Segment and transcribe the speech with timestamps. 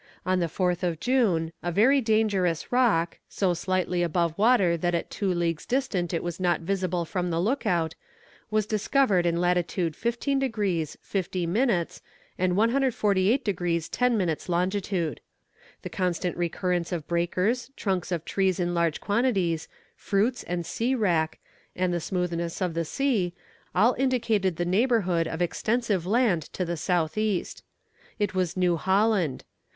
[0.25, 5.11] On the 4th of June, a very dangerous rock, so slightly above water that at
[5.11, 7.93] two leagues' distant it was not visible from the look out,
[8.49, 12.01] was discovered in latitude 15 degrees 50 minutes,
[12.35, 15.21] and 148 degrees 10 minutes longitude.
[15.83, 21.37] The constant recurrence of breakers, trunks of trees in large quantities, fruits and sea wrack,
[21.75, 23.35] and the smoothness of the sea,
[23.75, 27.63] all indicated the neighbourhood of extensive land to the south east.
[28.17, 29.43] It was New Holland.